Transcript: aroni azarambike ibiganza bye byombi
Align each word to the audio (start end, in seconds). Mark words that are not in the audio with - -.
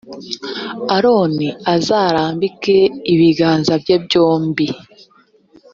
aroni 0.95 1.49
azarambike 1.73 2.77
ibiganza 3.13 3.73
bye 3.83 3.95
byombi 4.05 4.67